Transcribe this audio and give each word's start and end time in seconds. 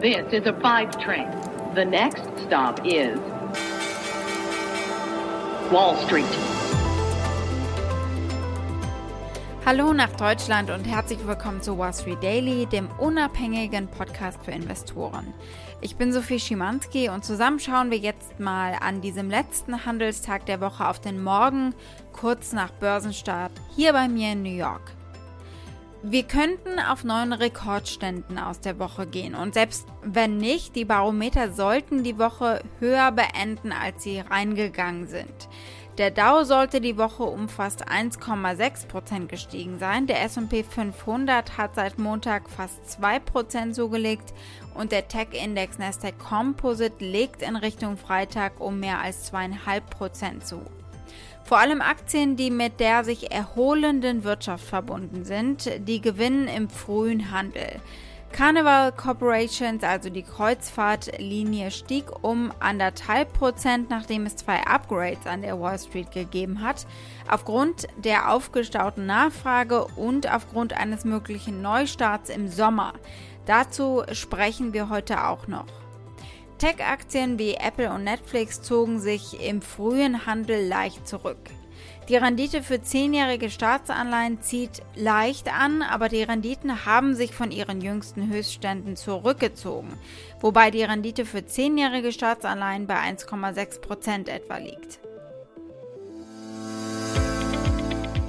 This 0.00 0.32
is 0.32 0.46
a 0.46 0.54
five 0.62 0.98
train. 0.98 1.28
The 1.74 1.84
next 1.84 2.22
stop 2.46 2.80
is 2.86 3.18
Wall 5.70 5.94
Street. 6.06 6.24
Hallo 9.66 9.92
nach 9.92 10.10
Deutschland 10.16 10.70
und 10.70 10.84
herzlich 10.84 11.18
willkommen 11.26 11.60
zu 11.60 11.76
Wall 11.76 11.92
Street 11.92 12.22
Daily, 12.22 12.64
dem 12.64 12.88
unabhängigen 12.98 13.88
Podcast 13.88 14.42
für 14.42 14.52
Investoren. 14.52 15.34
Ich 15.82 15.96
bin 15.96 16.14
Sophie 16.14 16.40
Schimanski 16.40 17.10
und 17.10 17.22
zusammen 17.22 17.60
schauen 17.60 17.90
wir 17.90 17.98
jetzt 17.98 18.40
mal 18.40 18.76
an 18.80 19.02
diesem 19.02 19.28
letzten 19.28 19.84
Handelstag 19.84 20.46
der 20.46 20.62
Woche 20.62 20.88
auf 20.88 21.00
den 21.00 21.22
Morgen, 21.22 21.74
kurz 22.14 22.54
nach 22.54 22.70
Börsenstart, 22.70 23.52
hier 23.76 23.92
bei 23.92 24.08
mir 24.08 24.32
in 24.32 24.44
New 24.44 24.48
York. 24.48 24.94
Wir 26.02 26.22
könnten 26.22 26.78
auf 26.80 27.04
neuen 27.04 27.34
Rekordständen 27.34 28.38
aus 28.38 28.58
der 28.60 28.78
Woche 28.78 29.06
gehen 29.06 29.34
und 29.34 29.52
selbst 29.52 29.86
wenn 30.02 30.38
nicht, 30.38 30.74
die 30.74 30.86
Barometer 30.86 31.52
sollten 31.52 32.02
die 32.02 32.18
Woche 32.18 32.62
höher 32.78 33.12
beenden, 33.12 33.70
als 33.70 34.02
sie 34.02 34.20
reingegangen 34.20 35.08
sind. 35.08 35.48
Der 35.98 36.10
Dow 36.10 36.44
sollte 36.44 36.80
die 36.80 36.96
Woche 36.96 37.24
um 37.24 37.50
fast 37.50 37.86
1,6% 37.86 39.26
gestiegen 39.26 39.78
sein, 39.78 40.06
der 40.06 40.22
SP 40.24 40.64
500 40.64 41.58
hat 41.58 41.74
seit 41.74 41.98
Montag 41.98 42.48
fast 42.48 42.80
2% 42.98 43.72
zugelegt 43.72 44.32
und 44.74 44.92
der 44.92 45.06
Tech-Index 45.06 45.78
Nasdaq 45.78 46.18
Composite 46.18 47.04
legt 47.04 47.42
in 47.42 47.56
Richtung 47.56 47.98
Freitag 47.98 48.58
um 48.58 48.80
mehr 48.80 49.00
als 49.00 49.30
2,5% 49.30 50.40
zu. 50.40 50.62
Vor 51.44 51.58
allem 51.58 51.80
Aktien, 51.80 52.36
die 52.36 52.50
mit 52.50 52.80
der 52.80 53.04
sich 53.04 53.32
erholenden 53.32 54.24
Wirtschaft 54.24 54.64
verbunden 54.64 55.24
sind, 55.24 55.70
die 55.86 56.00
gewinnen 56.00 56.48
im 56.48 56.68
frühen 56.68 57.30
Handel. 57.30 57.80
Carnival 58.32 58.92
Corporations, 58.92 59.82
also 59.82 60.08
die 60.08 60.22
Kreuzfahrtlinie, 60.22 61.72
stieg 61.72 62.04
um 62.22 62.52
anderthalb 62.60 63.32
Prozent, 63.32 63.90
nachdem 63.90 64.24
es 64.24 64.36
zwei 64.36 64.64
Upgrades 64.66 65.26
an 65.26 65.42
der 65.42 65.60
Wall 65.60 65.78
Street 65.78 66.12
gegeben 66.12 66.62
hat, 66.62 66.86
aufgrund 67.28 67.88
der 67.96 68.32
aufgestauten 68.32 69.06
Nachfrage 69.06 69.84
und 69.84 70.32
aufgrund 70.32 70.74
eines 70.74 71.04
möglichen 71.04 71.60
Neustarts 71.60 72.30
im 72.30 72.46
Sommer. 72.46 72.94
Dazu 73.46 74.04
sprechen 74.12 74.72
wir 74.72 74.90
heute 74.90 75.26
auch 75.26 75.48
noch. 75.48 75.79
Tech-Aktien 76.60 77.38
wie 77.38 77.54
Apple 77.54 77.90
und 77.90 78.04
Netflix 78.04 78.60
zogen 78.60 79.00
sich 79.00 79.48
im 79.48 79.62
frühen 79.62 80.26
Handel 80.26 80.68
leicht 80.68 81.08
zurück. 81.08 81.38
Die 82.10 82.16
Rendite 82.16 82.62
für 82.62 82.82
zehnjährige 82.82 83.48
Staatsanleihen 83.48 84.42
zieht 84.42 84.82
leicht 84.94 85.50
an, 85.50 85.80
aber 85.80 86.10
die 86.10 86.22
Renditen 86.22 86.84
haben 86.84 87.14
sich 87.14 87.34
von 87.34 87.50
ihren 87.50 87.80
jüngsten 87.80 88.30
Höchstständen 88.30 88.96
zurückgezogen, 88.96 89.94
wobei 90.38 90.70
die 90.70 90.82
Rendite 90.82 91.24
für 91.24 91.46
zehnjährige 91.46 92.12
Staatsanleihen 92.12 92.86
bei 92.86 92.96
1,6 92.96 93.80
Prozent 93.80 94.28
etwa 94.28 94.58
liegt. 94.58 95.00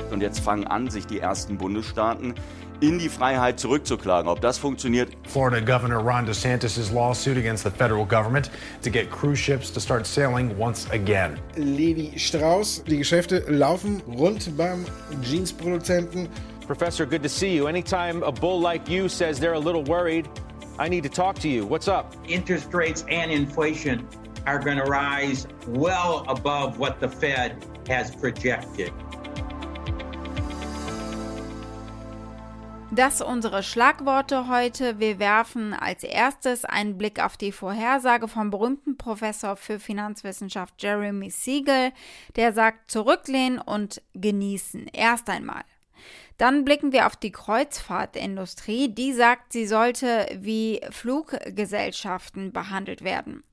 Und 0.09 0.21
jetzt 0.21 0.39
fangen 0.39 0.67
an, 0.67 0.89
sich 0.89 1.05
die 1.05 1.19
ersten 1.19 1.57
Bundesstaaten 1.57 2.35
in 2.81 2.99
die 2.99 3.09
Freiheit 3.09 3.59
zurückzuklagen. 3.59 4.29
Ob 4.29 4.41
das 4.41 4.57
funktioniert? 4.57 5.09
Florida 5.27 5.59
Governor 5.59 5.99
Ron 5.99 6.25
DeSantis' 6.25 6.91
lawsuit 6.91 7.37
against 7.37 7.63
the 7.63 7.71
federal 7.71 8.05
government 8.05 8.49
to 8.81 8.89
get 8.89 9.09
cruise 9.09 9.39
ships 9.39 9.71
to 9.71 9.79
start 9.79 10.05
sailing 10.05 10.57
once 10.57 10.87
again. 10.91 11.39
Levi 11.55 12.17
Strauss, 12.17 12.83
die 12.83 12.97
Geschäfte 12.97 13.43
laufen 13.47 14.01
rund 14.07 14.57
beim 14.57 14.85
Jeansproduzenten. 15.21 16.27
Professor, 16.65 17.05
good 17.05 17.23
to 17.23 17.29
see 17.29 17.55
you. 17.55 17.67
Anytime 17.67 18.23
a 18.23 18.31
bull 18.31 18.59
like 18.59 18.89
you 18.89 19.07
says 19.07 19.39
they're 19.39 19.53
a 19.53 19.59
little 19.59 19.83
worried, 19.83 20.27
I 20.79 20.89
need 20.89 21.03
to 21.03 21.09
talk 21.09 21.37
to 21.39 21.47
you. 21.47 21.65
What's 21.65 21.87
up? 21.87 22.15
Interest 22.27 22.73
rates 22.73 23.05
and 23.09 23.31
inflation 23.31 24.07
are 24.47 24.57
going 24.57 24.77
to 24.77 24.85
rise 24.85 25.47
well 25.67 26.25
above 26.27 26.79
what 26.79 26.99
the 26.99 27.07
Fed 27.07 27.63
has 27.87 28.15
projected. 28.15 28.91
Das 32.93 33.21
unsere 33.21 33.63
Schlagworte 33.63 34.49
heute. 34.49 34.99
Wir 34.99 35.17
werfen 35.17 35.73
als 35.73 36.03
erstes 36.03 36.65
einen 36.65 36.97
Blick 36.97 37.23
auf 37.23 37.37
die 37.37 37.53
Vorhersage 37.53 38.27
vom 38.27 38.49
berühmten 38.49 38.97
Professor 38.97 39.55
für 39.55 39.79
Finanzwissenschaft 39.79 40.73
Jeremy 40.77 41.29
Siegel, 41.29 41.93
der 42.35 42.51
sagt 42.51 42.91
zurücklehnen 42.91 43.59
und 43.59 44.01
genießen. 44.13 44.87
Erst 44.91 45.29
einmal. 45.29 45.63
Dann 46.37 46.65
blicken 46.65 46.91
wir 46.91 47.07
auf 47.07 47.15
die 47.15 47.31
Kreuzfahrtindustrie. 47.31 48.93
Die 48.93 49.13
sagt, 49.13 49.53
sie 49.53 49.67
sollte 49.67 50.27
wie 50.37 50.81
Fluggesellschaften 50.89 52.51
behandelt 52.51 53.05
werden. 53.05 53.45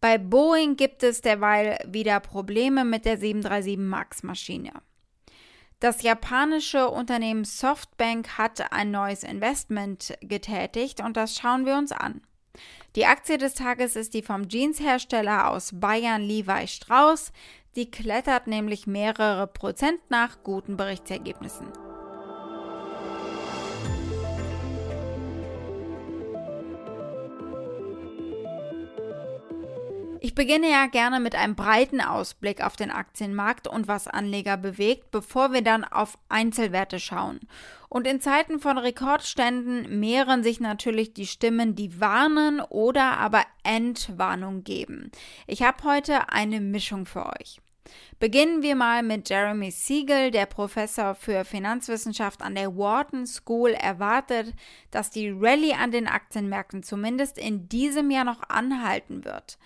Bei 0.00 0.16
Boeing 0.16 0.76
gibt 0.76 1.02
es 1.02 1.22
derweil 1.22 1.76
wieder 1.88 2.20
Probleme 2.20 2.84
mit 2.84 3.04
der 3.04 3.18
737 3.18 3.78
MAX 3.78 4.22
Maschine. 4.22 4.74
Das 5.80 6.02
japanische 6.02 6.90
Unternehmen 6.90 7.46
Softbank 7.46 8.36
hat 8.36 8.70
ein 8.70 8.90
neues 8.90 9.22
Investment 9.22 10.14
getätigt 10.20 11.00
und 11.00 11.16
das 11.16 11.36
schauen 11.36 11.64
wir 11.64 11.76
uns 11.76 11.90
an. 11.90 12.20
Die 12.96 13.06
Aktie 13.06 13.38
des 13.38 13.54
Tages 13.54 13.96
ist 13.96 14.12
die 14.12 14.22
vom 14.22 14.46
Jeanshersteller 14.46 15.48
aus 15.48 15.70
Bayern 15.72 16.20
Levi 16.20 16.68
Strauss. 16.68 17.32
Die 17.76 17.90
klettert 17.90 18.46
nämlich 18.46 18.86
mehrere 18.86 19.46
Prozent 19.46 20.00
nach 20.10 20.42
guten 20.42 20.76
Berichtsergebnissen. 20.76 21.68
Ich 30.22 30.34
beginne 30.34 30.70
ja 30.70 30.84
gerne 30.84 31.18
mit 31.18 31.34
einem 31.34 31.54
breiten 31.54 32.02
Ausblick 32.02 32.62
auf 32.62 32.76
den 32.76 32.90
Aktienmarkt 32.90 33.66
und 33.66 33.88
was 33.88 34.06
Anleger 34.06 34.58
bewegt, 34.58 35.10
bevor 35.10 35.54
wir 35.54 35.62
dann 35.62 35.82
auf 35.82 36.18
Einzelwerte 36.28 37.00
schauen. 37.00 37.40
Und 37.88 38.06
in 38.06 38.20
Zeiten 38.20 38.60
von 38.60 38.76
Rekordständen 38.76 39.98
mehren 39.98 40.42
sich 40.42 40.60
natürlich 40.60 41.14
die 41.14 41.26
Stimmen, 41.26 41.74
die 41.74 42.02
warnen 42.02 42.60
oder 42.60 43.16
aber 43.16 43.44
Entwarnung 43.62 44.62
geben. 44.62 45.10
Ich 45.46 45.62
habe 45.62 45.84
heute 45.84 46.28
eine 46.28 46.60
Mischung 46.60 47.06
für 47.06 47.24
euch. 47.24 47.62
Beginnen 48.18 48.62
wir 48.62 48.76
mal 48.76 49.02
mit 49.02 49.30
Jeremy 49.30 49.70
Siegel, 49.70 50.30
der 50.30 50.44
Professor 50.44 51.14
für 51.14 51.46
Finanzwissenschaft 51.46 52.42
an 52.42 52.54
der 52.54 52.76
Wharton 52.76 53.26
School 53.26 53.70
erwartet, 53.70 54.52
dass 54.90 55.08
die 55.08 55.30
Rallye 55.30 55.72
an 55.72 55.90
den 55.90 56.06
Aktienmärkten 56.06 56.82
zumindest 56.82 57.38
in 57.38 57.70
diesem 57.70 58.10
Jahr 58.10 58.24
noch 58.24 58.42
anhalten 58.50 59.24
wird. 59.24 59.58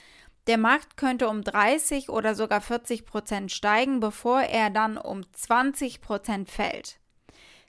Der 0.46 0.58
Markt 0.58 0.96
könnte 0.98 1.28
um 1.28 1.42
30 1.42 2.10
oder 2.10 2.34
sogar 2.34 2.60
40 2.60 3.06
Prozent 3.06 3.50
steigen, 3.50 4.00
bevor 4.00 4.42
er 4.42 4.68
dann 4.70 4.98
um 4.98 5.22
20 5.32 6.02
Prozent 6.02 6.50
fällt. 6.50 6.98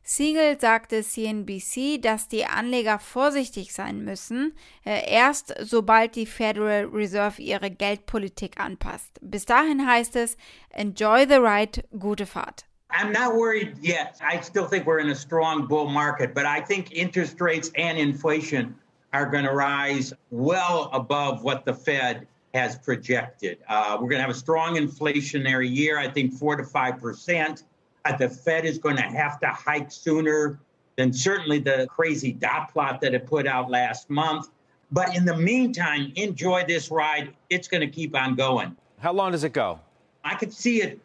Siegel 0.08 0.59
sagte 0.59 1.02
CNBC, 1.02 2.00
dass 2.00 2.28
die 2.28 2.46
Anleger 2.46 3.00
vorsichtig 3.00 3.74
sein 3.74 4.03
müssen, 4.03 4.53
äh, 4.85 5.09
erst 5.09 5.56
sobald 5.62 6.16
die 6.16 6.28
Federal 6.28 6.85
Reserve 6.85 7.41
ihre 7.41 7.72
Geldpolitik 7.72 8.59
anpasst. 8.59 9.18
Bis 9.22 9.46
dahin 9.46 9.88
heißt 9.88 10.16
es, 10.18 10.38
enjoy 10.69 11.25
the 11.28 11.38
ride, 11.38 11.84
gute 11.97 12.28
Fahrt. 12.28 12.66
I'm 12.91 13.12
not 13.12 13.34
worried 13.34 13.80
yet. 13.81 14.19
I 14.22 14.40
still 14.44 14.68
think 14.68 14.85
we're 14.85 15.02
in 15.02 15.09
a 15.09 15.16
strong 15.16 15.68
bull 15.68 15.90
market, 15.90 16.35
but 16.35 16.46
I 16.46 16.62
think 16.62 16.91
interest 16.91 17.41
rates 17.41 17.72
and 17.75 17.97
inflation 17.97 18.75
are 19.12 19.25
going 19.25 19.46
to 19.46 19.53
rise 19.53 20.14
well 20.30 20.90
above 20.94 21.44
what 21.44 21.66
the 21.66 21.74
Fed 21.74 22.28
has 22.56 22.78
projected. 22.78 23.60
Uh, 23.68 23.98
we're 24.00 24.10
going 24.10 24.18
to 24.18 24.22
have 24.22 24.30
a 24.30 24.34
strong 24.34 24.76
inflationary 24.76 25.74
year, 25.74 26.00
I 26.00 26.08
think 26.08 26.34
four 26.34 26.56
to 26.56 26.64
five 26.64 27.00
percent. 27.00 27.64
Uh, 28.06 28.16
the 28.16 28.30
Fed 28.30 28.66
is 28.66 28.78
going 28.78 28.96
to 28.96 29.04
have 29.04 29.40
to 29.42 29.48
hike 29.48 29.92
sooner 29.92 30.60
than 30.96 31.12
certainly 31.12 31.60
the 31.60 31.88
crazy 31.90 32.32
dot 32.32 32.72
plot 32.72 33.02
that 33.02 33.14
it 33.14 33.28
put 33.28 33.46
out 33.46 33.70
last 33.70 34.10
month. 34.10 34.48
But 34.91 35.16
in 35.16 35.26
the 35.26 35.35
meantime, 35.35 36.14
enjoy 36.16 36.64
this 36.68 36.90
ride. 36.91 37.34
It's 37.50 37.68
going 37.68 37.82
to 37.82 37.88
keep 37.88 38.16
on 38.16 38.35
going. 38.35 38.76
How 39.00 39.12
long 39.12 39.32
does 39.32 39.44
it 39.44 39.52
go? 39.52 39.79
I 40.24 40.35
could 40.35 40.53
see 40.53 40.82
it 40.82 41.00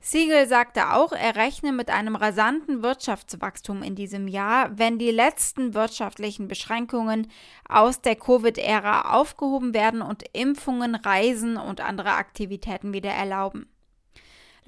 Siegel 0.00 0.46
sagte 0.46 0.92
auch, 0.92 1.12
er 1.12 1.36
rechne 1.36 1.72
mit 1.72 1.90
einem 1.90 2.16
rasanten 2.16 2.82
Wirtschaftswachstum 2.82 3.82
in 3.82 3.94
diesem 3.94 4.28
Jahr, 4.28 4.78
wenn 4.78 4.98
die 4.98 5.10
letzten 5.10 5.74
wirtschaftlichen 5.74 6.48
Beschränkungen 6.48 7.28
aus 7.68 8.00
der 8.00 8.16
Covid-Ära 8.16 9.12
aufgehoben 9.14 9.72
werden 9.72 10.02
und 10.02 10.24
Impfungen, 10.32 10.94
Reisen 10.94 11.56
und 11.56 11.80
andere 11.80 12.12
Aktivitäten 12.12 12.92
wieder 12.92 13.10
erlauben. 13.10 13.69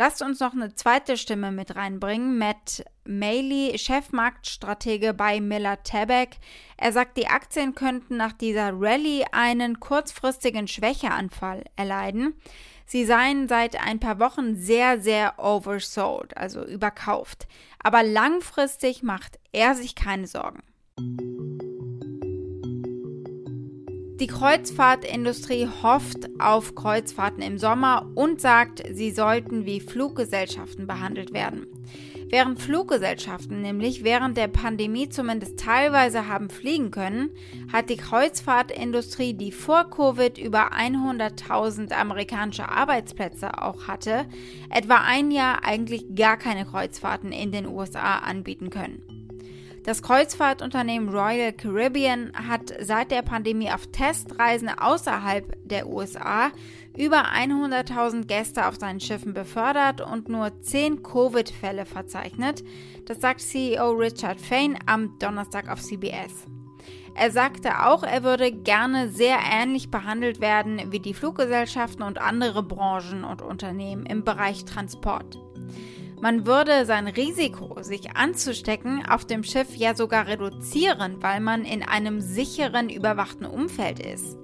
Lasst 0.04 0.20
uns 0.20 0.40
noch 0.40 0.52
eine 0.52 0.74
zweite 0.74 1.16
Stimme 1.16 1.52
mit 1.52 1.76
reinbringen. 1.76 2.36
Matt 2.36 2.84
Maley, 3.04 3.78
Chefmarktstratege 3.78 5.14
bei 5.14 5.40
Miller 5.40 5.80
Tabak. 5.84 6.30
Er 6.76 6.90
sagt, 6.90 7.16
die 7.16 7.28
Aktien 7.28 7.76
könnten 7.76 8.16
nach 8.16 8.32
dieser 8.32 8.72
Rallye 8.74 9.26
einen 9.30 9.78
kurzfristigen 9.78 10.66
Schwächeanfall 10.66 11.62
erleiden. 11.76 12.34
Sie 12.84 13.04
seien 13.04 13.46
seit 13.46 13.80
ein 13.80 14.00
paar 14.00 14.18
Wochen 14.18 14.56
sehr, 14.56 15.00
sehr 15.00 15.34
oversold, 15.38 16.36
also 16.36 16.64
überkauft. 16.64 17.46
Aber 17.80 18.02
langfristig 18.02 19.04
macht 19.04 19.38
er 19.52 19.76
sich 19.76 19.94
keine 19.94 20.26
Sorgen. 20.26 20.64
Die 24.22 24.28
Kreuzfahrtindustrie 24.28 25.68
hofft 25.82 26.30
auf 26.38 26.76
Kreuzfahrten 26.76 27.42
im 27.42 27.58
Sommer 27.58 28.08
und 28.14 28.40
sagt, 28.40 28.80
sie 28.92 29.10
sollten 29.10 29.66
wie 29.66 29.80
Fluggesellschaften 29.80 30.86
behandelt 30.86 31.32
werden. 31.32 31.66
Während 32.28 32.62
Fluggesellschaften 32.62 33.62
nämlich 33.62 34.04
während 34.04 34.36
der 34.36 34.46
Pandemie 34.46 35.08
zumindest 35.08 35.58
teilweise 35.58 36.28
haben 36.28 36.50
fliegen 36.50 36.92
können, 36.92 37.30
hat 37.72 37.90
die 37.90 37.96
Kreuzfahrtindustrie, 37.96 39.34
die 39.34 39.50
vor 39.50 39.90
Covid 39.90 40.38
über 40.38 40.72
100.000 40.72 41.90
amerikanische 41.90 42.68
Arbeitsplätze 42.68 43.60
auch 43.60 43.88
hatte, 43.88 44.26
etwa 44.70 44.98
ein 45.04 45.32
Jahr 45.32 45.64
eigentlich 45.64 46.14
gar 46.14 46.36
keine 46.36 46.64
Kreuzfahrten 46.64 47.32
in 47.32 47.50
den 47.50 47.66
USA 47.66 48.18
anbieten 48.18 48.70
können. 48.70 49.11
Das 49.84 50.00
Kreuzfahrtunternehmen 50.00 51.08
Royal 51.08 51.52
Caribbean 51.52 52.32
hat 52.34 52.72
seit 52.80 53.10
der 53.10 53.22
Pandemie 53.22 53.70
auf 53.72 53.88
Testreisen 53.88 54.68
außerhalb 54.68 55.56
der 55.64 55.88
USA 55.88 56.52
über 56.96 57.32
100.000 57.32 58.26
Gäste 58.26 58.68
auf 58.68 58.76
seinen 58.76 59.00
Schiffen 59.00 59.34
befördert 59.34 60.00
und 60.00 60.28
nur 60.28 60.60
10 60.60 61.02
Covid-Fälle 61.02 61.84
verzeichnet. 61.84 62.62
Das 63.06 63.20
sagt 63.20 63.40
CEO 63.40 63.90
Richard 63.90 64.40
Fain 64.40 64.78
am 64.86 65.18
Donnerstag 65.18 65.68
auf 65.68 65.80
CBS. 65.80 66.46
Er 67.14 67.32
sagte 67.32 67.84
auch, 67.84 68.04
er 68.04 68.22
würde 68.22 68.52
gerne 68.52 69.08
sehr 69.08 69.38
ähnlich 69.52 69.90
behandelt 69.90 70.40
werden 70.40 70.80
wie 70.92 71.00
die 71.00 71.12
Fluggesellschaften 71.12 72.04
und 72.04 72.20
andere 72.20 72.62
Branchen 72.62 73.24
und 73.24 73.42
Unternehmen 73.42 74.06
im 74.06 74.22
Bereich 74.22 74.64
Transport. 74.64 75.38
Man 76.22 76.46
würde 76.46 76.86
sein 76.86 77.08
Risiko, 77.08 77.82
sich 77.82 78.14
anzustecken, 78.16 79.04
auf 79.04 79.24
dem 79.24 79.42
Schiff 79.42 79.74
ja 79.74 79.96
sogar 79.96 80.28
reduzieren, 80.28 81.20
weil 81.20 81.40
man 81.40 81.64
in 81.64 81.82
einem 81.82 82.20
sicheren, 82.20 82.90
überwachten 82.90 83.44
Umfeld 83.44 83.98
ist. 83.98 84.38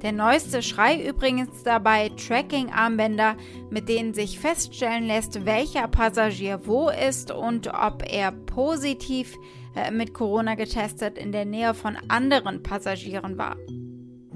Der 0.00 0.12
neueste 0.12 0.62
Schrei 0.62 1.04
übrigens 1.04 1.64
dabei 1.64 2.10
Tracking-Armbänder, 2.10 3.36
mit 3.68 3.88
denen 3.88 4.14
sich 4.14 4.38
feststellen 4.38 5.08
lässt, 5.08 5.44
welcher 5.44 5.88
Passagier 5.88 6.60
wo 6.66 6.88
ist 6.88 7.32
und 7.32 7.66
ob 7.66 8.04
er 8.08 8.30
positiv 8.30 9.36
äh, 9.74 9.90
mit 9.90 10.14
Corona 10.14 10.54
getestet 10.54 11.18
in 11.18 11.32
der 11.32 11.46
Nähe 11.46 11.74
von 11.74 11.98
anderen 12.06 12.62
Passagieren 12.62 13.38
war. 13.38 13.56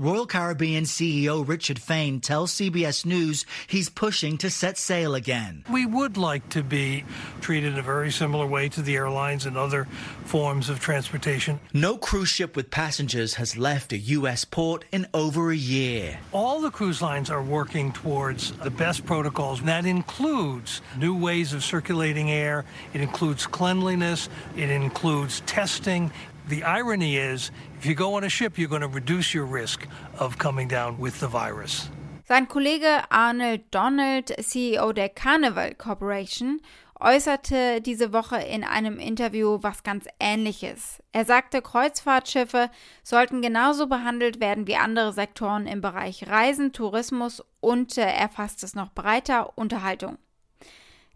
Royal 0.02 0.26
Caribbean 0.26 0.82
CEO 0.82 1.46
Richard 1.46 1.78
Fain 1.78 2.18
tells 2.18 2.52
CBS 2.52 3.06
News 3.06 3.46
he's 3.68 3.88
pushing 3.88 4.36
to 4.38 4.50
set 4.50 4.76
sail 4.76 5.14
again. 5.14 5.62
We 5.70 5.86
would 5.86 6.16
like 6.16 6.48
to 6.48 6.64
be 6.64 7.04
treated 7.40 7.74
in 7.74 7.78
a 7.78 7.82
very 7.82 8.10
similar 8.10 8.44
way 8.44 8.68
to 8.70 8.82
the 8.82 8.96
airlines 8.96 9.46
and 9.46 9.56
other 9.56 9.84
forms 10.24 10.68
of 10.68 10.80
transportation. 10.80 11.60
No 11.72 11.96
cruise 11.96 12.30
ship 12.30 12.56
with 12.56 12.68
passengers 12.68 13.34
has 13.34 13.56
left 13.56 13.92
a 13.92 13.96
U.S. 13.96 14.44
port 14.44 14.84
in 14.90 15.06
over 15.14 15.52
a 15.52 15.56
year. 15.56 16.18
All 16.32 16.60
the 16.60 16.72
cruise 16.72 17.00
lines 17.00 17.30
are 17.30 17.40
working 17.40 17.92
towards 17.92 18.50
the 18.54 18.70
best 18.70 19.06
protocols. 19.06 19.60
And 19.60 19.68
that 19.68 19.86
includes 19.86 20.82
new 20.98 21.16
ways 21.16 21.52
of 21.52 21.62
circulating 21.62 22.28
air, 22.28 22.64
it 22.92 23.02
includes 23.02 23.46
cleanliness, 23.46 24.28
it 24.56 24.68
includes 24.68 25.42
testing, 25.46 26.10
the 26.48 26.62
irony 26.62 27.16
is, 27.16 27.50
if 27.78 27.86
you 27.86 27.94
go 27.94 28.14
on 28.14 28.24
a 28.24 28.28
ship, 28.28 28.58
you're 28.58 28.68
going 28.68 28.82
to 28.82 28.88
reduce 28.88 29.34
your 29.34 29.44
risk 29.44 29.86
of 30.18 30.38
coming 30.38 30.68
down 30.68 30.98
with 30.98 31.20
the 31.20 31.28
virus. 31.28 31.88
Sein 32.24 32.46
Kollege 32.46 33.04
Arnold 33.10 33.62
Donald, 33.70 34.32
CEO 34.40 34.92
der 34.92 35.08
Carnival 35.08 35.74
Corporation, 35.74 36.60
äußerte 37.02 37.80
diese 37.80 38.12
Woche 38.12 38.36
in 38.36 38.64
einem 38.64 38.98
Interview 38.98 39.58
was 39.60 39.82
ganz 39.82 40.06
Ähnliches. 40.20 41.02
Er 41.12 41.24
sagte, 41.24 41.60
Kreuzfahrtschiffe 41.60 42.70
sollten 43.02 43.42
genauso 43.42 43.88
behandelt 43.88 44.40
werden 44.40 44.66
wie 44.66 44.76
andere 44.76 45.12
Sektoren 45.12 45.66
im 45.66 45.80
Bereich 45.80 46.28
Reisen, 46.28 46.72
Tourismus 46.72 47.42
und 47.60 47.98
äh, 47.98 48.02
er 48.02 48.28
fasst 48.28 48.62
es 48.62 48.74
noch 48.74 48.92
breiter, 48.92 49.58
Unterhaltung. 49.58 50.16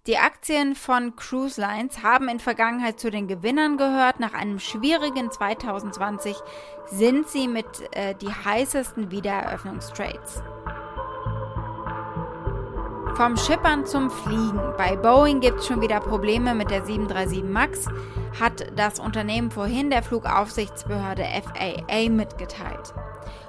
Die 0.06 0.18
Aktien 0.18 0.76
von 0.76 1.16
Cruise 1.16 1.60
Lines 1.60 2.04
haben 2.04 2.28
in 2.28 2.38
Vergangenheit 2.38 3.00
zu 3.00 3.10
den 3.10 3.26
Gewinnern 3.26 3.76
gehört. 3.76 4.20
Nach 4.20 4.34
einem 4.34 4.60
schwierigen 4.60 5.32
2020 5.32 6.36
sind 6.86 7.28
sie 7.28 7.48
mit 7.48 7.66
äh, 7.90 8.14
die 8.14 8.32
heißesten 8.32 9.10
Wiedereröffnungstrades. 9.10 10.44
Vom 13.16 13.36
Schippern 13.36 13.84
zum 13.84 14.10
Fliegen. 14.10 14.60
Bei 14.78 14.94
Boeing 14.94 15.40
gibt 15.40 15.58
es 15.58 15.66
schon 15.66 15.80
wieder 15.80 15.98
Probleme 15.98 16.54
mit 16.54 16.70
der 16.70 16.84
737 16.84 17.42
MAX, 17.42 17.86
hat 18.38 18.78
das 18.78 19.00
Unternehmen 19.00 19.50
vorhin 19.50 19.90
der 19.90 20.04
Flugaufsichtsbehörde 20.04 21.24
FAA 21.24 22.10
mitgeteilt. 22.10 22.94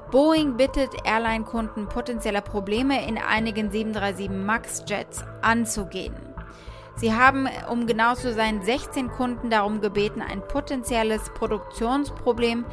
Boeing 0.09 0.57
bittet 0.57 0.89
Airline-Kunden 1.03 1.87
potenzielle 1.87 2.41
Probleme 2.41 3.07
in 3.07 3.19
einigen 3.19 3.69
737 3.69 4.29
MAX-Jets 4.29 5.23
anzugehen. 5.43 6.26
Sie 6.97 7.13
haben, 7.13 7.47
um 7.69 7.85
genau 7.85 8.15
zu 8.15 8.33
sein, 8.33 8.63
16 8.63 9.11
Kunden 9.11 9.51
darum 9.51 9.81
gebeten, 9.81 10.23
ein 10.23 10.41
potenzielles 10.47 11.29
Produktionsproblem 11.35 12.65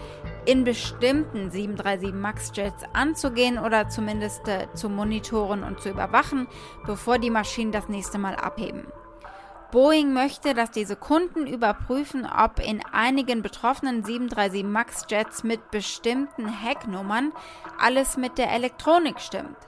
in 0.46 0.64
bestimmten 0.64 1.50
737 1.50 2.14
MAX 2.14 2.50
Jets 2.54 2.84
anzugehen 2.94 3.58
oder 3.58 3.90
zumindest 3.90 4.48
äh, 4.48 4.66
zu 4.72 4.88
monitoren 4.88 5.62
und 5.62 5.80
zu 5.80 5.90
überwachen, 5.90 6.48
bevor 6.86 7.18
die 7.18 7.28
Maschinen 7.28 7.70
das 7.70 7.90
nächste 7.90 8.16
Mal 8.16 8.34
abheben. 8.34 8.86
Boeing 9.72 10.14
möchte, 10.14 10.54
dass 10.54 10.70
diese 10.70 10.96
Kunden 10.96 11.46
überprüfen, 11.46 12.26
ob 12.26 12.60
in 12.60 12.80
einigen 12.92 13.42
betroffenen 13.42 14.04
737 14.04 14.64
MAX 14.64 15.04
Jets 15.10 15.44
mit 15.44 15.70
bestimmten 15.70 16.48
Hecknummern 16.48 17.32
alles 17.78 18.16
mit 18.16 18.38
der 18.38 18.52
Elektronik 18.52 19.20
stimmt. 19.20 19.58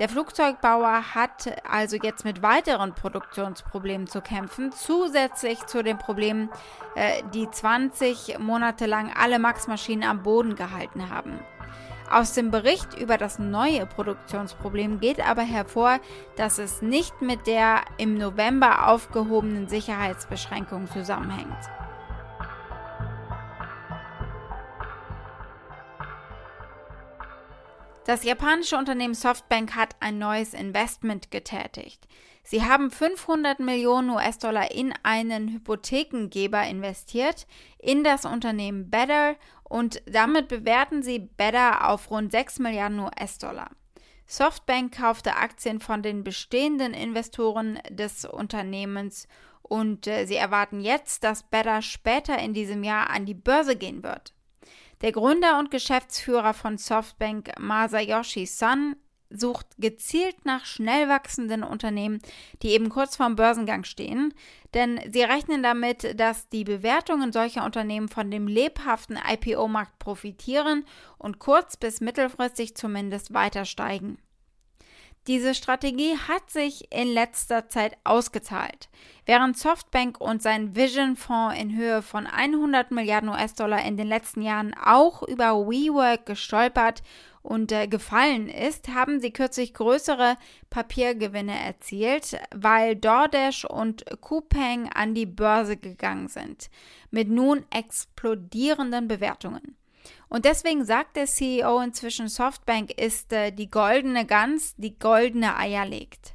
Der 0.00 0.08
Flugzeugbauer 0.08 1.14
hat 1.14 1.52
also 1.70 1.98
jetzt 2.02 2.24
mit 2.24 2.42
weiteren 2.42 2.94
Produktionsproblemen 2.94 4.06
zu 4.06 4.22
kämpfen, 4.22 4.72
zusätzlich 4.72 5.66
zu 5.66 5.84
den 5.84 5.98
Problemen, 5.98 6.48
äh, 6.94 7.22
die 7.34 7.50
20 7.50 8.38
Monate 8.38 8.86
lang 8.86 9.12
alle 9.14 9.38
Max-Maschinen 9.38 10.08
am 10.08 10.22
Boden 10.22 10.54
gehalten 10.54 11.10
haben. 11.10 11.38
Aus 12.10 12.32
dem 12.32 12.50
Bericht 12.50 12.98
über 12.98 13.18
das 13.18 13.38
neue 13.38 13.84
Produktionsproblem 13.84 15.00
geht 15.00 15.20
aber 15.20 15.42
hervor, 15.42 16.00
dass 16.34 16.58
es 16.58 16.80
nicht 16.80 17.20
mit 17.20 17.46
der 17.46 17.82
im 17.98 18.14
November 18.14 18.88
aufgehobenen 18.88 19.68
Sicherheitsbeschränkung 19.68 20.90
zusammenhängt. 20.90 21.58
Das 28.10 28.24
japanische 28.24 28.76
Unternehmen 28.76 29.14
Softbank 29.14 29.76
hat 29.76 29.94
ein 30.00 30.18
neues 30.18 30.52
Investment 30.52 31.30
getätigt. 31.30 32.08
Sie 32.42 32.64
haben 32.64 32.90
500 32.90 33.60
Millionen 33.60 34.10
US-Dollar 34.10 34.72
in 34.72 34.92
einen 35.04 35.46
Hypothekengeber 35.46 36.60
investiert, 36.64 37.46
in 37.78 38.02
das 38.02 38.24
Unternehmen 38.24 38.90
Better 38.90 39.36
und 39.62 40.02
damit 40.06 40.48
bewerten 40.48 41.04
sie 41.04 41.20
Better 41.20 41.88
auf 41.88 42.10
rund 42.10 42.32
6 42.32 42.58
Milliarden 42.58 42.98
US-Dollar. 42.98 43.70
Softbank 44.26 44.96
kaufte 44.96 45.36
Aktien 45.36 45.78
von 45.78 46.02
den 46.02 46.24
bestehenden 46.24 46.94
Investoren 46.94 47.78
des 47.90 48.24
Unternehmens 48.24 49.28
und 49.62 50.08
äh, 50.08 50.26
sie 50.26 50.34
erwarten 50.34 50.80
jetzt, 50.80 51.22
dass 51.22 51.44
Better 51.44 51.80
später 51.80 52.36
in 52.40 52.54
diesem 52.54 52.82
Jahr 52.82 53.08
an 53.10 53.24
die 53.24 53.34
Börse 53.34 53.76
gehen 53.76 54.02
wird. 54.02 54.34
Der 55.02 55.12
Gründer 55.12 55.58
und 55.58 55.70
Geschäftsführer 55.70 56.52
von 56.52 56.76
Softbank, 56.76 57.52
Masayoshi 57.58 58.44
Son, 58.46 58.96
sucht 59.30 59.66
gezielt 59.78 60.44
nach 60.44 60.64
schnell 60.64 61.08
wachsenden 61.08 61.62
Unternehmen, 61.62 62.20
die 62.62 62.70
eben 62.70 62.88
kurz 62.88 63.16
vorm 63.16 63.36
Börsengang 63.36 63.84
stehen, 63.84 64.34
denn 64.74 65.00
sie 65.10 65.22
rechnen 65.22 65.62
damit, 65.62 66.18
dass 66.18 66.48
die 66.48 66.64
Bewertungen 66.64 67.32
solcher 67.32 67.64
Unternehmen 67.64 68.08
von 68.08 68.30
dem 68.30 68.48
lebhaften 68.48 69.16
IPO-Markt 69.16 69.98
profitieren 70.00 70.84
und 71.16 71.38
kurz- 71.38 71.76
bis 71.76 72.00
mittelfristig 72.00 72.74
zumindest 72.74 73.32
weiter 73.32 73.64
steigen. 73.64 74.18
Diese 75.26 75.54
Strategie 75.54 76.16
hat 76.16 76.50
sich 76.50 76.92
in 76.92 77.08
letzter 77.08 77.68
Zeit 77.68 77.96
ausgezahlt. 78.04 78.88
Während 79.26 79.58
Softbank 79.58 80.18
und 80.18 80.42
sein 80.42 80.74
Vision 80.74 81.14
Fonds 81.14 81.60
in 81.60 81.76
Höhe 81.76 82.00
von 82.00 82.26
100 82.26 82.90
Milliarden 82.90 83.28
US-Dollar 83.28 83.84
in 83.84 83.98
den 83.98 84.08
letzten 84.08 84.40
Jahren 84.40 84.74
auch 84.74 85.22
über 85.22 85.68
WeWork 85.68 86.24
gestolpert 86.24 87.02
und 87.42 87.70
äh, 87.70 87.86
gefallen 87.86 88.48
ist, 88.48 88.88
haben 88.88 89.20
sie 89.20 89.30
kürzlich 89.30 89.74
größere 89.74 90.36
Papiergewinne 90.70 91.58
erzielt, 91.58 92.38
weil 92.54 92.96
DoorDash 92.96 93.66
und 93.66 94.04
Coupang 94.20 94.90
an 94.92 95.14
die 95.14 95.26
Börse 95.26 95.76
gegangen 95.76 96.28
sind, 96.28 96.70
mit 97.10 97.28
nun 97.28 97.64
explodierenden 97.70 99.06
Bewertungen. 99.06 99.76
Und 100.28 100.44
deswegen 100.44 100.84
sagt 100.84 101.16
der 101.16 101.26
CEO 101.26 101.80
inzwischen, 101.80 102.28
Softbank 102.28 102.92
ist 102.92 103.32
äh, 103.32 103.50
die 103.50 103.70
goldene 103.70 104.26
Gans, 104.26 104.74
die 104.76 104.98
goldene 104.98 105.56
Eier 105.56 105.84
legt. 105.84 106.34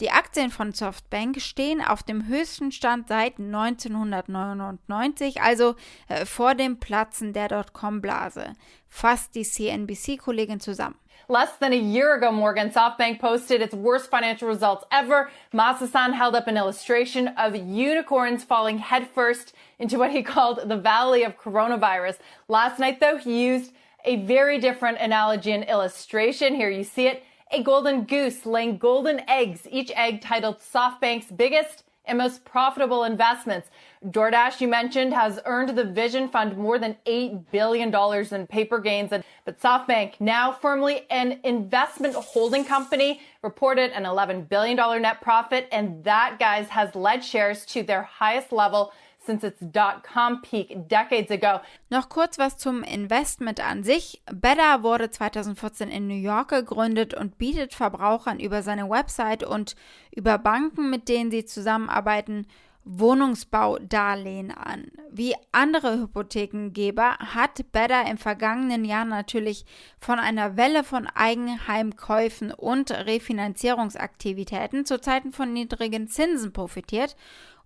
Die 0.00 0.10
Aktien 0.10 0.50
von 0.50 0.72
Softbank 0.72 1.40
stehen 1.40 1.80
auf 1.80 2.02
dem 2.02 2.26
höchsten 2.26 2.72
Stand 2.72 3.06
seit 3.06 3.38
1999, 3.38 5.40
also 5.40 5.76
äh, 6.08 6.26
vor 6.26 6.56
dem 6.56 6.80
Platzen 6.80 7.32
der 7.32 7.46
Dotcom-Blase. 7.48 8.54
Fasst 8.88 9.36
die 9.36 9.44
CNBC-Kollegin 9.44 10.58
zusammen. 10.58 10.96
Less 11.28 11.58
than 11.58 11.72
a 11.72 11.76
year 11.76 12.14
ago, 12.14 12.32
Morgan, 12.32 12.70
SoftBank 12.70 13.20
posted 13.20 13.62
its 13.62 13.72
worst 13.72 14.10
financial 14.10 14.48
results 14.48 14.84
ever. 14.90 15.30
Masasan 15.52 16.12
held 16.12 16.34
up 16.34 16.48
an 16.48 16.56
illustration 16.56 17.28
of 17.38 17.54
unicorns 17.54 18.44
falling 18.44 18.78
headfirst 18.78 19.54
into 19.78 19.96
what 19.96 20.10
he 20.10 20.22
called 20.22 20.68
the 20.68 20.76
valley 20.76 21.22
of 21.22 21.38
coronavirus. 21.38 22.18
Last 22.48 22.80
night, 22.80 23.00
though, 23.00 23.16
he 23.16 23.46
used 23.46 23.72
a 24.04 24.16
very 24.16 24.58
different 24.58 24.98
analogy 24.98 25.52
and 25.52 25.64
illustration. 25.64 26.56
Here 26.56 26.68
you 26.68 26.84
see 26.84 27.06
it. 27.06 27.22
A 27.54 27.62
golden 27.62 28.02
goose 28.02 28.46
laying 28.46 28.78
golden 28.78 29.20
eggs, 29.30 29.68
each 29.70 29.92
egg 29.94 30.20
titled 30.20 30.58
SoftBank's 30.58 31.30
biggest 31.30 31.84
and 32.04 32.18
most 32.18 32.44
profitable 32.44 33.04
investments. 33.04 33.70
DoorDash, 34.04 34.60
you 34.60 34.66
mentioned, 34.66 35.14
has 35.14 35.38
earned 35.44 35.78
the 35.78 35.84
Vision 35.84 36.28
Fund 36.28 36.56
more 36.56 36.80
than 36.80 36.96
$8 37.06 37.44
billion 37.52 37.94
in 38.34 38.46
paper 38.48 38.80
gains. 38.80 39.12
But 39.44 39.60
SoftBank, 39.60 40.20
now 40.20 40.50
firmly 40.50 41.06
an 41.10 41.38
investment 41.44 42.16
holding 42.16 42.64
company, 42.64 43.20
reported 43.40 43.92
an 43.92 44.02
$11 44.02 44.48
billion 44.48 44.76
net 45.02 45.20
profit. 45.20 45.68
And 45.70 46.02
that, 46.02 46.40
guys, 46.40 46.66
has 46.70 46.96
led 46.96 47.24
shares 47.24 47.64
to 47.66 47.84
their 47.84 48.02
highest 48.02 48.50
level 48.50 48.92
since 49.26 49.46
its 49.46 49.58
dot-com 49.60 50.42
peak 50.42 50.88
decades 50.88 51.30
ago. 51.30 51.60
Noch 51.90 52.08
kurz 52.08 52.38
was 52.38 52.56
zum 52.56 52.82
Investment 52.82 53.60
an 53.60 53.82
sich. 53.82 54.22
Better 54.32 54.82
wurde 54.82 55.10
2014 55.10 55.88
in 55.88 56.06
New 56.06 56.14
York 56.14 56.48
gegründet 56.48 57.14
und 57.14 57.38
bietet 57.38 57.74
Verbrauchern 57.74 58.40
über 58.40 58.62
seine 58.62 58.88
Website 58.88 59.44
und 59.44 59.76
über 60.10 60.38
Banken, 60.38 60.90
mit 60.90 61.08
denen 61.08 61.30
sie 61.30 61.44
zusammenarbeiten, 61.44 62.46
Wohnungsbaudarlehen 62.84 64.50
an. 64.50 64.90
Wie 65.10 65.34
andere 65.52 66.00
Hypothekengeber 66.00 67.16
hat 67.18 67.72
Better 67.72 68.06
im 68.10 68.18
vergangenen 68.18 68.84
Jahr 68.84 69.06
natürlich 69.06 69.64
von 69.98 70.18
einer 70.18 70.56
Welle 70.58 70.84
von 70.84 71.06
Eigenheimkäufen 71.06 72.52
und 72.52 72.90
Refinanzierungsaktivitäten 72.90 74.84
zu 74.84 75.00
Zeiten 75.00 75.32
von 75.32 75.52
niedrigen 75.52 76.08
Zinsen 76.08 76.52
profitiert 76.52 77.16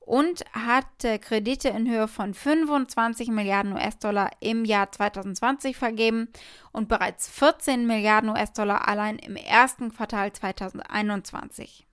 und 0.08 0.42
hat 0.52 0.86
Kredite 1.20 1.68
in 1.68 1.86
Höhe 1.86 2.08
von 2.08 2.32
25 2.32 3.28
Milliarden 3.28 3.74
US-Dollar 3.74 4.30
im 4.40 4.64
Jahr 4.64 4.90
2020 4.90 5.76
vergeben 5.76 6.28
und 6.72 6.88
bereits 6.88 7.28
14 7.28 7.86
Milliarden 7.86 8.30
US-Dollar 8.30 8.88
allein 8.88 9.18
im 9.18 9.36
ersten 9.36 9.94
Quartal 9.94 10.32
2021. 10.32 11.86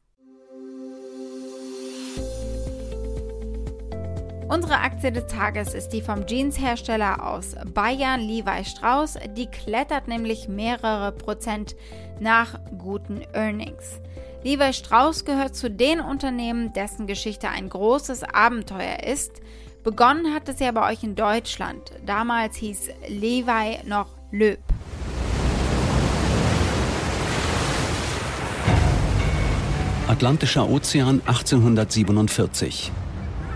Unsere 4.48 4.78
Aktie 4.78 5.12
des 5.12 5.28
Tages 5.28 5.74
ist 5.74 5.90
die 5.90 6.02
vom 6.02 6.26
Jeanshersteller 6.26 7.22
aus 7.22 7.56
Bayern 7.74 8.22
Levi 8.22 8.64
Strauss. 8.64 9.18
Die 9.36 9.48
klettert 9.48 10.08
nämlich 10.08 10.48
mehrere 10.48 11.12
Prozent 11.12 11.76
nach 12.22 12.60
guten 12.78 13.24
Earnings. 13.34 14.00
Levi 14.46 14.74
Strauss 14.74 15.26
gehört 15.26 15.56
zu 15.56 15.72
den 15.72 16.00
Unternehmen, 16.00 16.72
dessen 16.72 17.08
Geschichte 17.08 17.50
ein 17.50 17.68
großes 17.68 18.22
Abenteuer 18.22 19.00
ist. 19.04 19.32
Begonnen 19.84 20.36
hat 20.36 20.48
es 20.48 20.60
ja 20.60 20.72
bei 20.72 20.92
euch 20.92 21.04
in 21.04 21.16
Deutschland. 21.16 21.92
Damals 22.06 22.56
hieß 22.58 22.90
Levi 23.08 23.80
noch 23.88 24.06
Löb. 24.30 24.60
Atlantischer 30.08 30.70
Ozean 30.70 31.24
1847. 31.26 32.92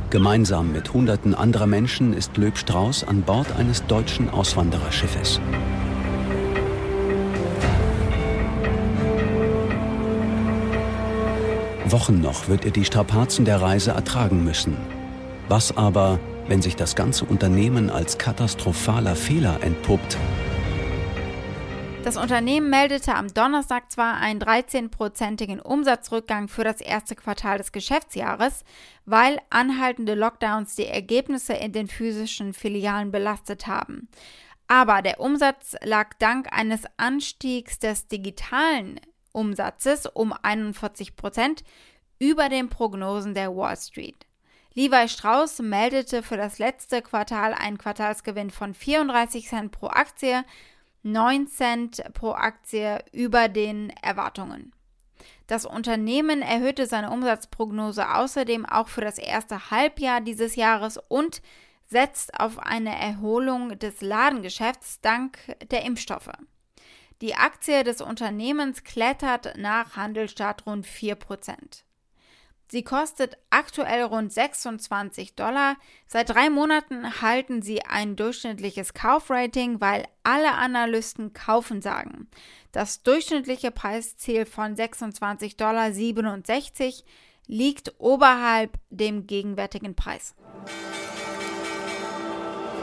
Gemeinsam 0.10 0.72
mit 0.72 0.92
Hunderten 0.92 1.36
anderer 1.36 1.68
Menschen 1.68 2.14
ist 2.14 2.36
Löb 2.36 2.58
Strauß 2.58 3.04
an 3.04 3.22
Bord 3.22 3.56
eines 3.60 3.86
deutschen 3.86 4.28
Auswandererschiffes. 4.28 5.40
Wochen 11.92 12.22
noch 12.22 12.48
wird 12.48 12.66
er 12.66 12.72
die 12.72 12.86
Strapazen 12.86 13.46
der 13.46 13.62
Reise 13.62 13.92
ertragen 13.92 14.44
müssen. 14.44 14.78
Was 15.48 15.76
aber, 15.76 16.20
wenn 16.48 16.62
sich 16.62 16.76
das 16.76 16.96
ganze 16.96 17.26
Unternehmen 17.26 17.90
als 17.90 18.18
katastrophaler 18.18 19.16
Fehler 19.16 19.62
entpuppt? 19.62 20.18
Das 22.04 22.16
Unternehmen 22.18 22.70
meldete 22.70 23.14
am 23.14 23.34
Donnerstag 23.34 23.92
zwar 23.92 24.18
einen 24.18 24.40
13-prozentigen 24.40 25.60
Umsatzrückgang 25.60 26.48
für 26.48 26.64
das 26.64 26.82
erste 26.82 27.16
Quartal 27.16 27.58
des 27.58 27.72
Geschäftsjahres, 27.72 28.64
weil 29.06 29.38
anhaltende 29.50 30.16
Lockdowns 30.16 30.76
die 30.76 30.88
Ergebnisse 30.88 31.54
in 31.54 31.74
den 31.74 31.88
physischen 31.88 32.54
Filialen 32.54 33.12
belastet 33.12 33.68
haben. 33.68 34.08
Aber 34.68 35.02
der 35.02 35.20
Umsatz 35.20 35.76
lag 35.84 36.14
dank 36.20 36.48
eines 36.52 36.84
Anstiegs 36.98 37.80
des 37.80 38.08
digitalen 38.08 39.00
Umsatzes 39.32 40.06
um 40.06 40.34
41 40.34 41.16
Prozent 41.16 41.64
über 42.20 42.50
den 42.50 42.70
Prognosen 42.70 43.34
der 43.34 43.56
Wall 43.56 43.78
Street. 43.78 44.26
Levi 44.74 45.10
Strauss 45.10 45.60
meldete 45.60 46.22
für 46.22 46.38
das 46.38 46.60
letzte 46.60 47.02
Quartal 47.02 47.54
einen 47.54 47.78
Quartalsgewinn 47.78 48.52
von 48.52 48.74
34 48.74 49.48
Cent 49.48 49.72
pro 49.72 49.88
Aktie, 49.88 50.44
9 51.04 51.48
Cent 51.48 52.04
pro 52.14 52.32
Aktie 52.32 53.04
über 53.12 53.48
den 53.48 53.90
Erwartungen. 54.02 54.74
Das 55.48 55.66
Unternehmen 55.66 56.42
erhöhte 56.42 56.86
seine 56.86 57.10
Umsatzprognose 57.10 58.14
außerdem 58.14 58.66
auch 58.66 58.88
für 58.88 59.02
das 59.02 59.18
erste 59.18 59.72
Halbjahr 59.72 60.22
dieses 60.22 60.56
Jahres 60.56 61.00
und 61.08 61.42
setzt 61.88 62.40
auf 62.40 62.60
eine 62.60 62.96
Erholung 62.96 63.80
des 63.80 64.02
Ladengeschäfts 64.02 65.02
dank 65.02 65.40
der 65.72 65.86
Impfstoffe. 65.86 66.30
Die 67.22 67.36
Aktie 67.36 67.84
des 67.84 68.00
Unternehmens 68.00 68.84
klettert 68.84 69.58
nach 69.58 69.98
Handelstart 69.98 70.66
rund 70.66 70.86
4%. 70.86 71.84
Sie 72.72 72.84
kostet 72.84 73.38
aktuell 73.50 74.04
rund 74.04 74.32
26 74.32 75.36
Dollar. 75.36 75.76
Seit 76.06 76.30
drei 76.30 76.50
Monaten 76.50 77.22
halten 77.22 77.62
sie 77.64 77.84
ein 77.84 78.16
durchschnittliches 78.16 78.94
Kaufrating, 78.94 79.82
weil 79.82 80.08
alle 80.24 80.54
Analysten 80.54 81.34
kaufen 81.34 81.82
sagen. 81.82 82.30
Das 82.72 83.02
durchschnittliche 83.02 83.72
Preisziel 83.72 84.46
von 84.46 84.76
26,67 84.76 85.58
Dollar 85.58 86.94
liegt 87.48 87.96
oberhalb 87.98 88.78
dem 88.92 89.26
gegenwärtigen 89.26 89.96
Preis. 89.96 90.36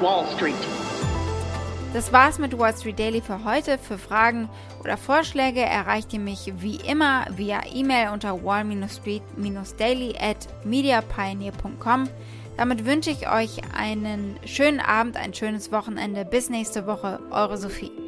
Wall 0.00 0.26
Street. 0.34 0.54
Das 1.96 2.12
war's 2.12 2.38
mit 2.38 2.58
Wall 2.58 2.76
Street 2.76 2.98
Daily 2.98 3.22
für 3.22 3.42
heute. 3.42 3.78
Für 3.78 3.96
Fragen 3.96 4.50
oder 4.80 4.98
Vorschläge 4.98 5.62
erreicht 5.62 6.12
ihr 6.12 6.20
mich 6.20 6.52
wie 6.58 6.76
immer 6.76 7.24
via 7.30 7.62
E-Mail 7.72 8.10
unter 8.12 8.44
wall-street-daily 8.44 10.14
at 10.20 10.36
mediapioneer.com. 10.66 12.10
Damit 12.58 12.84
wünsche 12.84 13.08
ich 13.08 13.30
euch 13.30 13.62
einen 13.74 14.38
schönen 14.44 14.80
Abend, 14.80 15.16
ein 15.16 15.32
schönes 15.32 15.72
Wochenende. 15.72 16.26
Bis 16.26 16.50
nächste 16.50 16.86
Woche, 16.86 17.18
eure 17.30 17.56
Sophie. 17.56 18.05